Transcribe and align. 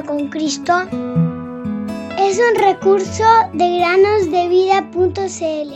con 0.00 0.28
Cristo 0.28 0.72
es 2.18 2.38
un 2.38 2.54
recurso 2.56 3.24
de 3.52 3.78
granosdevida.cl. 3.78 5.72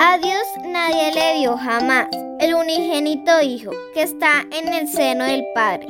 A 0.00 0.18
Dios 0.18 0.46
nadie 0.68 1.12
le 1.12 1.40
vio 1.40 1.58
jamás, 1.58 2.08
el 2.40 2.54
unigénito 2.54 3.42
Hijo 3.42 3.70
que 3.92 4.02
está 4.02 4.46
en 4.50 4.72
el 4.72 4.88
seno 4.88 5.24
del 5.24 5.44
Padre. 5.54 5.88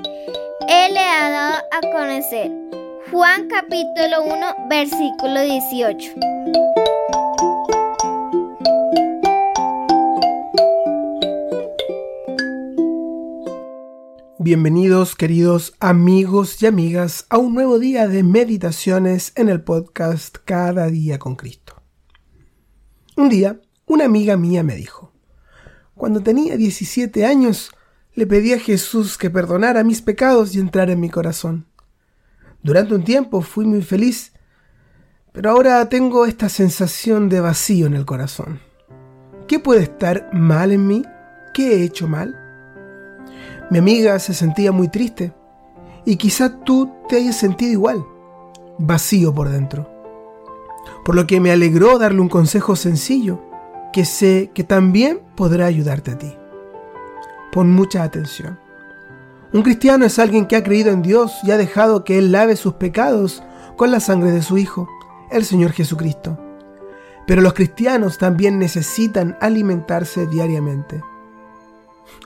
Él 0.69 0.95
le 0.95 1.01
ha 1.01 1.31
dado 1.31 1.63
a 1.71 1.81
conocer 1.93 2.51
Juan 3.13 3.47
capítulo 3.47 4.25
1, 4.25 4.69
versículo 4.71 5.43
18. 5.43 6.15
Bienvenidos 14.39 15.15
queridos 15.15 15.75
amigos 15.79 16.63
y 16.63 16.67
amigas 16.67 17.27
a 17.29 17.37
un 17.37 17.53
nuevo 17.53 17.79
día 17.79 18.09
de 18.09 18.23
meditaciones 18.23 19.33
en 19.37 19.51
el 19.51 19.63
podcast 19.63 20.39
Cada 20.47 20.87
día 20.87 21.19
con 21.19 21.37
Cristo. 21.37 21.83
Un 23.19 23.29
día, 23.29 23.61
una 23.85 24.07
amiga 24.07 24.39
mía 24.39 24.63
me 24.63 24.75
dijo, 24.75 25.13
cuando 25.95 26.23
tenía 26.23 26.57
17 26.57 27.27
años, 27.27 27.73
le 28.15 28.27
pedí 28.27 28.55
a 28.55 28.59
Jesús 28.59 29.19
que 29.19 29.29
perdonara 29.29 29.85
mis 29.85 30.01
pecados 30.01 30.55
y 30.55 30.61
entrara 30.61 30.93
en 30.93 31.01
mi 31.01 31.11
corazón. 31.11 31.67
Durante 32.63 32.95
un 32.95 33.03
tiempo 33.03 33.43
fui 33.43 33.65
muy 33.65 33.83
feliz, 33.83 34.33
pero 35.33 35.51
ahora 35.51 35.89
tengo 35.89 36.27
esta 36.27 36.49
sensación 36.49 37.29
de 37.29 37.41
vacío 37.41 37.87
en 37.87 37.95
el 37.95 38.05
corazón. 38.05 38.61
¿Qué 39.49 39.59
puede 39.59 39.83
estar 39.83 40.31
mal 40.33 40.71
en 40.71 40.87
mí? 40.87 41.03
¿Qué 41.53 41.75
he 41.75 41.83
hecho 41.85 42.07
mal? 42.07 42.39
Mi 43.71 43.79
amiga 43.79 44.19
se 44.19 44.33
sentía 44.33 44.71
muy 44.71 44.89
triste 44.89 45.33
y 46.05 46.17
quizá 46.17 46.61
tú 46.63 46.93
te 47.09 47.17
hayas 47.17 47.37
sentido 47.37 47.73
igual, 47.73 48.05
vacío 48.79 49.35
por 49.35 49.49
dentro. 49.49 49.91
Por 51.05 51.17
lo 51.17 51.27
que 51.27 51.41
me 51.41 51.51
alegró 51.51 51.99
darle 51.99 52.21
un 52.21 52.29
consejo 52.29 52.77
sencillo 52.77 53.43
que 53.93 54.05
sé 54.05 54.51
que 54.55 54.63
también 54.63 55.21
podrá 55.37 55.67
ayudarte 55.67 56.13
a 56.13 56.19
ti. 56.19 56.33
Pon 57.51 57.71
mucha 57.71 58.03
atención. 58.03 58.59
Un 59.53 59.63
cristiano 59.63 60.07
es 60.07 60.19
alguien 60.19 60.47
que 60.47 60.57
ha 60.57 60.65
creído 60.65 60.93
en 60.93 61.03
Dios 61.03 61.41
y 61.43 61.51
ha 61.51 61.59
dejado 61.59 62.05
que 62.05 62.17
Él 62.17 62.33
lave 62.33 62.57
sus 62.57 62.75
pecados 62.75 63.43
con 63.77 63.91
la 63.91 64.01
sangre 64.01 64.31
de 64.31 64.41
su 64.41 64.57
Hijo, 64.57 64.89
el 65.31 65.45
Señor 65.45 65.73
Jesucristo. 65.73 66.39
Pero 67.27 67.43
los 67.43 67.53
cristianos 67.53 68.17
también 68.17 68.59
necesitan 68.59 69.37
alimentarse 69.43 70.27
diariamente. 70.27 71.03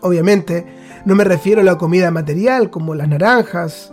Obviamente, 0.03 0.67
no 1.05 1.17
me 1.17 1.25
refiero 1.25 1.63
a 1.63 1.65
la 1.65 1.79
comida 1.79 2.13
material 2.13 2.71
como 2.71 2.95
las 2.95 3.09
naranjas, 3.09 3.93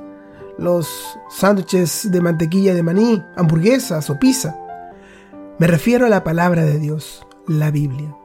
los 0.59 1.17
sándwiches 1.31 2.11
de 2.11 2.21
mantequilla 2.21 2.75
de 2.75 2.83
maní, 2.83 3.23
hamburguesas 3.35 4.11
o 4.11 4.19
pizza. 4.19 4.59
Me 5.57 5.65
refiero 5.65 6.05
a 6.05 6.09
la 6.09 6.23
palabra 6.23 6.65
de 6.65 6.77
Dios, 6.77 7.25
la 7.47 7.71
Biblia. 7.71 8.15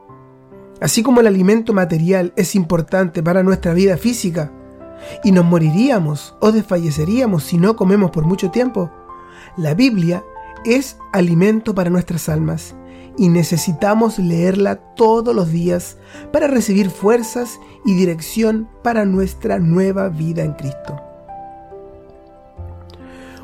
Así 0.81 1.01
como 1.01 1.21
el 1.21 1.27
alimento 1.27 1.73
material 1.73 2.31
es 2.35 2.53
importante 2.53 3.23
para 3.23 3.41
nuestra 3.41 3.73
vida 3.73 3.97
física, 3.97 4.51
y 5.23 5.31
nos 5.31 5.45
moriríamos 5.45 6.35
o 6.39 6.51
desfalleceríamos 6.51 7.43
si 7.43 7.57
no 7.57 7.75
comemos 7.75 8.11
por 8.11 8.25
mucho 8.25 8.51
tiempo. 8.51 8.91
La 9.57 9.73
Biblia 9.73 10.23
es 10.65 10.97
alimento 11.13 11.73
para 11.73 11.89
nuestras 11.89 12.29
almas 12.29 12.75
y 13.17 13.29
necesitamos 13.29 14.17
leerla 14.17 14.75
todos 14.95 15.35
los 15.35 15.51
días 15.51 15.97
para 16.31 16.47
recibir 16.47 16.89
fuerzas 16.89 17.59
y 17.85 17.95
dirección 17.95 18.69
para 18.81 19.05
nuestra 19.05 19.59
nueva 19.59 20.09
vida 20.09 20.43
en 20.43 20.53
Cristo. 20.53 21.01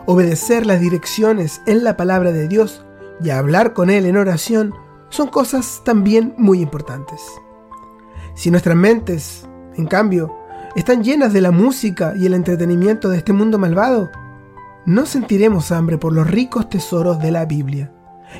Obedecer 0.05 0.65
las 0.65 0.79
direcciones 0.79 1.61
en 1.65 1.83
la 1.83 1.97
palabra 1.97 2.31
de 2.31 2.47
Dios 2.47 2.85
y 3.23 3.31
hablar 3.31 3.73
con 3.73 3.89
Él 3.89 4.05
en 4.05 4.17
oración 4.17 4.73
son 5.09 5.27
cosas 5.27 5.81
también 5.83 6.35
muy 6.37 6.61
importantes. 6.61 7.21
Si 8.35 8.51
nuestras 8.51 8.75
mentes, 8.75 9.47
en 9.75 9.87
cambio, 9.87 10.35
están 10.75 11.03
llenas 11.03 11.31
de 11.31 11.41
la 11.41 11.51
música 11.51 12.13
y 12.15 12.25
el 12.25 12.33
entretenimiento 12.33 13.09
de 13.09 13.17
este 13.17 13.33
mundo 13.33 13.57
malvado, 13.57 14.11
no 14.85 15.05
sentiremos 15.05 15.71
hambre 15.71 15.97
por 15.97 16.13
los 16.13 16.29
ricos 16.29 16.69
tesoros 16.69 17.19
de 17.19 17.31
la 17.31 17.45
Biblia 17.45 17.91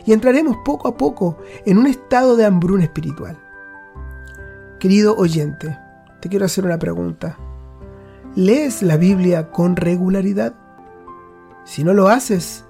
y 0.05 0.13
entraremos 0.13 0.57
poco 0.65 0.87
a 0.87 0.97
poco 0.97 1.37
en 1.65 1.77
un 1.77 1.87
estado 1.87 2.35
de 2.35 2.45
hambruna 2.45 2.83
espiritual. 2.83 3.37
Querido 4.79 5.15
oyente, 5.15 5.79
te 6.19 6.29
quiero 6.29 6.45
hacer 6.45 6.65
una 6.65 6.77
pregunta. 6.77 7.37
¿Lees 8.35 8.83
la 8.83 8.97
Biblia 8.97 9.49
con 9.49 9.75
regularidad? 9.75 10.53
Si 11.63 11.83
no 11.83 11.93
lo 11.93 12.09
haces, 12.09 12.65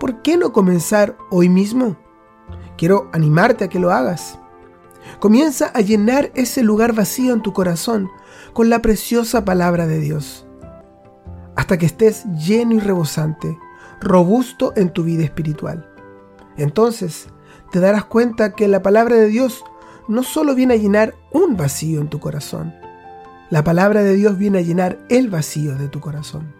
¿por 0.00 0.22
qué 0.22 0.36
no 0.36 0.52
comenzar 0.52 1.16
hoy 1.30 1.48
mismo? 1.48 1.96
Quiero 2.76 3.10
animarte 3.12 3.64
a 3.64 3.68
que 3.68 3.78
lo 3.78 3.92
hagas. 3.92 4.38
Comienza 5.20 5.66
a 5.68 5.80
llenar 5.80 6.30
ese 6.34 6.62
lugar 6.62 6.92
vacío 6.92 7.32
en 7.32 7.42
tu 7.42 7.52
corazón 7.52 8.10
con 8.52 8.70
la 8.70 8.82
preciosa 8.82 9.44
palabra 9.44 9.86
de 9.86 10.00
Dios, 10.00 10.46
hasta 11.56 11.78
que 11.78 11.86
estés 11.86 12.24
lleno 12.46 12.74
y 12.74 12.80
rebosante, 12.80 13.58
robusto 14.00 14.72
en 14.76 14.90
tu 14.90 15.04
vida 15.04 15.24
espiritual. 15.24 15.88
Entonces 16.56 17.28
te 17.72 17.80
darás 17.80 18.04
cuenta 18.04 18.54
que 18.54 18.68
la 18.68 18.82
palabra 18.82 19.16
de 19.16 19.26
Dios 19.26 19.64
no 20.08 20.22
solo 20.22 20.54
viene 20.54 20.74
a 20.74 20.78
llenar 20.78 21.14
un 21.32 21.56
vacío 21.56 22.00
en 22.00 22.08
tu 22.08 22.20
corazón, 22.20 22.74
la 23.50 23.62
palabra 23.62 24.02
de 24.02 24.14
Dios 24.14 24.36
viene 24.38 24.58
a 24.58 24.62
llenar 24.62 24.98
el 25.08 25.28
vacío 25.28 25.76
de 25.76 25.88
tu 25.88 26.00
corazón. 26.00 26.54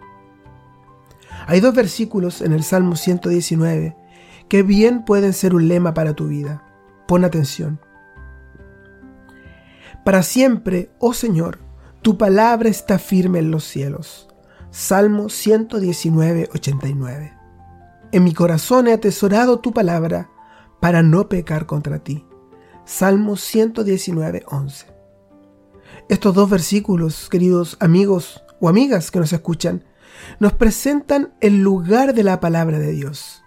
Hay 1.47 1.59
dos 1.59 1.75
versículos 1.75 2.41
en 2.41 2.53
el 2.53 2.63
Salmo 2.63 2.95
119 2.95 3.95
que 4.47 4.63
bien 4.63 5.03
pueden 5.05 5.33
ser 5.33 5.55
un 5.55 5.67
lema 5.67 5.93
para 5.93 6.13
tu 6.13 6.27
vida. 6.27 6.63
Pon 7.07 7.25
atención. 7.25 7.79
Para 10.05 10.21
siempre, 10.21 10.91
oh 10.99 11.13
Señor, 11.15 11.57
tu 12.03 12.15
palabra 12.15 12.69
está 12.69 12.99
firme 12.99 13.39
en 13.39 13.49
los 13.49 13.63
cielos. 13.63 14.27
Salmo 14.69 15.29
119, 15.29 16.49
89. 16.53 17.33
En 18.11 18.23
mi 18.23 18.31
corazón 18.31 18.87
he 18.87 18.93
atesorado 18.93 19.61
tu 19.61 19.73
palabra 19.73 20.29
para 20.79 21.01
no 21.01 21.27
pecar 21.27 21.65
contra 21.65 22.03
ti. 22.03 22.23
Salmo 22.85 23.35
119, 23.35 24.43
11. 24.47 24.85
Estos 26.07 26.35
dos 26.35 26.51
versículos, 26.51 27.27
queridos 27.27 27.75
amigos 27.79 28.43
o 28.61 28.69
amigas 28.69 29.09
que 29.09 29.17
nos 29.17 29.33
escuchan, 29.33 29.85
nos 30.39 30.53
presentan 30.53 31.33
el 31.41 31.63
lugar 31.63 32.13
de 32.13 32.21
la 32.21 32.39
palabra 32.39 32.77
de 32.77 32.91
Dios. 32.91 33.43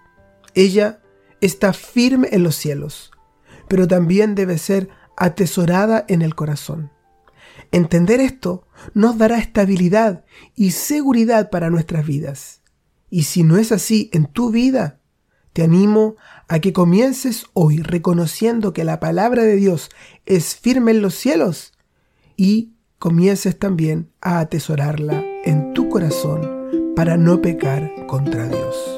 Ella 0.54 0.98
está 1.40 1.72
firme 1.72 2.30
en 2.32 2.42
los 2.42 2.56
cielos, 2.56 3.12
pero 3.69 3.86
también 3.86 4.34
debe 4.34 4.58
ser 4.58 4.88
atesorada 5.19 6.05
en 6.09 6.23
el 6.23 6.34
corazón. 6.34 6.91
Entender 7.73 8.21
esto 8.21 8.67
nos 8.95 9.19
dará 9.19 9.39
estabilidad 9.39 10.25
y 10.55 10.71
seguridad 10.71 11.51
para 11.51 11.71
nuestras 11.71 12.06
vidas. 12.06 12.62
Y 13.11 13.25
si 13.25 13.43
no 13.43 13.59
es 13.59 13.73
así 13.73 14.11
en 14.12 14.27
tu 14.27 14.51
vida, 14.51 15.01
te 15.53 15.65
animo 15.65 16.17
a 16.47 16.61
que 16.61 16.73
comiences 16.73 17.47
hoy 17.53 17.79
reconociendo 17.79 18.73
que 18.73 18.84
la 18.84 19.01
palabra 19.01 19.43
de 19.43 19.56
Dios 19.56 19.91
es 20.25 20.56
firme 20.56 20.93
en 20.93 21.03
los 21.03 21.15
cielos 21.15 21.73
y 22.37 22.75
comiences 22.99 23.59
también 23.59 24.11
a 24.21 24.39
atesorarla 24.39 25.25
en 25.45 25.75
tu 25.75 25.88
corazón 25.88 26.94
para 26.94 27.17
no 27.17 27.43
pecar 27.43 28.06
contra 28.06 28.47
Dios. 28.49 28.98